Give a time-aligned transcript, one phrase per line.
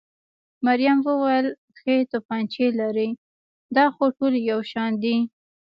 [0.65, 1.47] مريم وویل:
[1.79, 3.09] ښې تومانچې لرئ؟
[3.75, 5.17] دا خو ټولې یو شان دي.